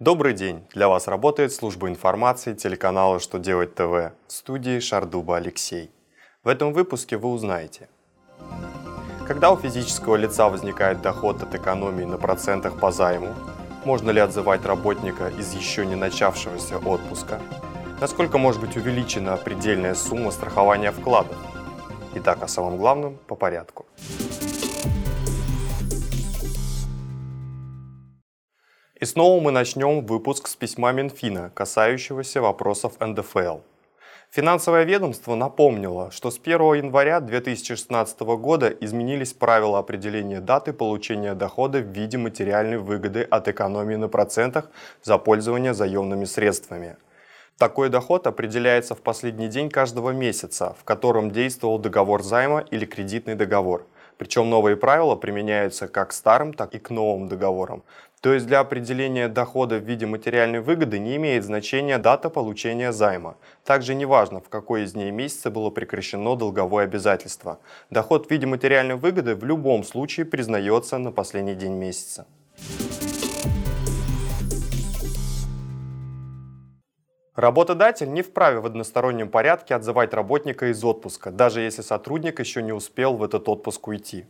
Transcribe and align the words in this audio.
Добрый 0.00 0.34
день! 0.34 0.66
Для 0.74 0.88
вас 0.88 1.06
работает 1.06 1.52
служба 1.52 1.88
информации 1.88 2.52
телеканала 2.54 3.20
«Что 3.20 3.38
делать 3.38 3.76
ТВ» 3.76 4.10
в 4.26 4.32
студии 4.32 4.80
Шардуба 4.80 5.36
Алексей. 5.36 5.88
В 6.42 6.48
этом 6.48 6.72
выпуске 6.72 7.16
вы 7.16 7.28
узнаете, 7.28 7.88
когда 9.24 9.52
у 9.52 9.56
физического 9.56 10.16
лица 10.16 10.48
возникает 10.48 11.00
доход 11.00 11.44
от 11.44 11.54
экономии 11.54 12.02
на 12.02 12.18
процентах 12.18 12.80
по 12.80 12.90
займу, 12.90 13.34
можно 13.84 14.10
ли 14.10 14.18
отзывать 14.18 14.66
работника 14.66 15.28
из 15.28 15.54
еще 15.54 15.86
не 15.86 15.94
начавшегося 15.94 16.78
отпуска, 16.78 17.40
насколько 18.00 18.36
может 18.36 18.60
быть 18.60 18.76
увеличена 18.76 19.36
предельная 19.36 19.94
сумма 19.94 20.32
страхования 20.32 20.90
вкладов. 20.90 21.36
Итак, 22.14 22.42
о 22.42 22.48
самом 22.48 22.78
главном 22.78 23.16
по 23.28 23.36
порядку. 23.36 23.86
И 29.04 29.06
снова 29.06 29.38
мы 29.38 29.50
начнем 29.50 30.06
выпуск 30.06 30.48
с 30.48 30.56
письма 30.56 30.90
Минфина, 30.92 31.50
касающегося 31.52 32.40
вопросов 32.40 32.94
НДФЛ. 33.00 33.58
Финансовое 34.30 34.84
ведомство 34.84 35.34
напомнило, 35.34 36.10
что 36.10 36.30
с 36.30 36.38
1 36.42 36.58
января 36.72 37.20
2016 37.20 38.20
года 38.20 38.70
изменились 38.70 39.34
правила 39.34 39.78
определения 39.78 40.40
даты 40.40 40.72
получения 40.72 41.34
дохода 41.34 41.80
в 41.80 41.88
виде 41.88 42.16
материальной 42.16 42.78
выгоды 42.78 43.20
от 43.20 43.46
экономии 43.46 43.96
на 43.96 44.08
процентах 44.08 44.70
за 45.02 45.18
пользование 45.18 45.74
заемными 45.74 46.24
средствами. 46.24 46.96
Такой 47.58 47.90
доход 47.90 48.26
определяется 48.26 48.94
в 48.94 49.02
последний 49.02 49.48
день 49.48 49.68
каждого 49.68 50.12
месяца, 50.12 50.74
в 50.80 50.84
котором 50.84 51.30
действовал 51.30 51.78
договор 51.78 52.22
займа 52.22 52.64
или 52.70 52.86
кредитный 52.86 53.34
договор. 53.34 53.86
Причем 54.18 54.50
новые 54.50 54.76
правила 54.76 55.16
применяются 55.16 55.88
как 55.88 56.10
к 56.10 56.12
старым, 56.12 56.54
так 56.54 56.74
и 56.74 56.78
к 56.78 56.90
новым 56.90 57.28
договорам. 57.28 57.82
То 58.20 58.32
есть 58.32 58.46
для 58.46 58.60
определения 58.60 59.28
дохода 59.28 59.76
в 59.76 59.84
виде 59.84 60.06
материальной 60.06 60.60
выгоды 60.60 60.98
не 60.98 61.16
имеет 61.16 61.44
значения 61.44 61.98
дата 61.98 62.30
получения 62.30 62.90
займа. 62.90 63.36
Также 63.64 63.94
не 63.94 64.06
важно, 64.06 64.40
в 64.40 64.48
какой 64.48 64.84
из 64.84 64.94
дней 64.94 65.10
месяца 65.10 65.50
было 65.50 65.68
прекращено 65.68 66.34
долговое 66.34 66.84
обязательство. 66.84 67.58
Доход 67.90 68.26
в 68.26 68.30
виде 68.30 68.46
материальной 68.46 68.96
выгоды 68.96 69.34
в 69.34 69.44
любом 69.44 69.84
случае 69.84 70.24
признается 70.24 70.96
на 70.96 71.12
последний 71.12 71.54
день 71.54 71.74
месяца. 71.74 72.26
Работодатель 77.34 78.12
не 78.12 78.22
вправе 78.22 78.60
в 78.60 78.66
одностороннем 78.66 79.28
порядке 79.28 79.74
отзывать 79.74 80.14
работника 80.14 80.70
из 80.70 80.84
отпуска, 80.84 81.32
даже 81.32 81.62
если 81.62 81.82
сотрудник 81.82 82.38
еще 82.38 82.62
не 82.62 82.72
успел 82.72 83.16
в 83.16 83.24
этот 83.24 83.48
отпуск 83.48 83.88
уйти. 83.88 84.26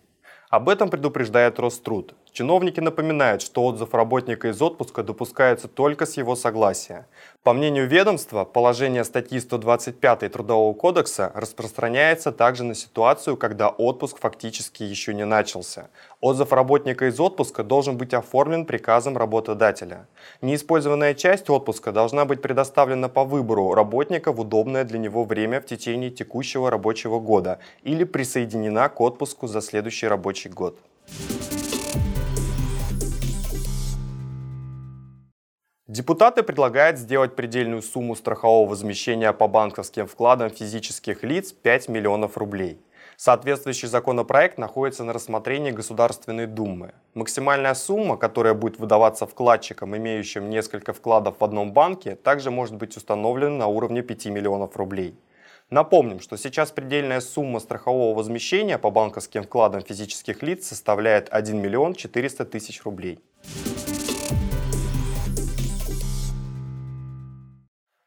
Об 0.48 0.70
этом 0.70 0.88
предупреждает 0.88 1.58
Роструд. 1.58 2.14
Чиновники 2.34 2.80
напоминают, 2.80 3.42
что 3.42 3.64
отзыв 3.64 3.94
работника 3.94 4.48
из 4.48 4.60
отпуска 4.60 5.04
допускается 5.04 5.68
только 5.68 6.04
с 6.04 6.16
его 6.16 6.34
согласия. 6.34 7.06
По 7.44 7.52
мнению 7.52 7.86
ведомства, 7.86 8.44
положение 8.44 9.04
статьи 9.04 9.38
125 9.38 10.32
Трудового 10.32 10.74
кодекса 10.74 11.30
распространяется 11.32 12.32
также 12.32 12.64
на 12.64 12.74
ситуацию, 12.74 13.36
когда 13.36 13.68
отпуск 13.68 14.18
фактически 14.18 14.82
еще 14.82 15.14
не 15.14 15.24
начался. 15.24 15.90
Отзыв 16.20 16.52
работника 16.52 17.06
из 17.06 17.20
отпуска 17.20 17.62
должен 17.62 17.96
быть 17.96 18.14
оформлен 18.14 18.66
приказом 18.66 19.16
работодателя. 19.16 20.08
Неиспользованная 20.42 21.14
часть 21.14 21.48
отпуска 21.48 21.92
должна 21.92 22.24
быть 22.24 22.42
предоставлена 22.42 23.08
по 23.08 23.22
выбору 23.22 23.74
работника 23.74 24.32
в 24.32 24.40
удобное 24.40 24.82
для 24.82 24.98
него 24.98 25.22
время 25.22 25.60
в 25.60 25.66
течение 25.66 26.10
текущего 26.10 26.68
рабочего 26.68 27.20
года 27.20 27.60
или 27.84 28.02
присоединена 28.02 28.88
к 28.88 29.00
отпуску 29.00 29.46
за 29.46 29.60
следующий 29.60 30.08
рабочий 30.08 30.50
год. 30.50 30.76
Депутаты 35.86 36.42
предлагают 36.42 36.96
сделать 36.96 37.36
предельную 37.36 37.82
сумму 37.82 38.16
страхового 38.16 38.70
возмещения 38.70 39.34
по 39.34 39.48
банковским 39.48 40.06
вкладам 40.06 40.48
физических 40.48 41.22
лиц 41.22 41.52
5 41.52 41.88
миллионов 41.90 42.38
рублей. 42.38 42.80
Соответствующий 43.18 43.88
законопроект 43.88 44.56
находится 44.56 45.04
на 45.04 45.12
рассмотрении 45.12 45.72
Государственной 45.72 46.46
Думы. 46.46 46.94
Максимальная 47.12 47.74
сумма, 47.74 48.16
которая 48.16 48.54
будет 48.54 48.78
выдаваться 48.78 49.26
вкладчикам, 49.26 49.94
имеющим 49.94 50.48
несколько 50.48 50.94
вкладов 50.94 51.34
в 51.40 51.44
одном 51.44 51.74
банке, 51.74 52.14
также 52.16 52.50
может 52.50 52.76
быть 52.76 52.96
установлена 52.96 53.54
на 53.54 53.66
уровне 53.66 54.00
5 54.00 54.26
миллионов 54.26 54.78
рублей. 54.78 55.14
Напомним, 55.68 56.20
что 56.20 56.38
сейчас 56.38 56.70
предельная 56.70 57.20
сумма 57.20 57.60
страхового 57.60 58.16
возмещения 58.16 58.78
по 58.78 58.90
банковским 58.90 59.42
вкладам 59.42 59.82
физических 59.82 60.42
лиц 60.42 60.66
составляет 60.66 61.28
1 61.30 61.60
миллион 61.60 61.94
400 61.94 62.46
тысяч 62.46 62.82
рублей. 62.84 63.20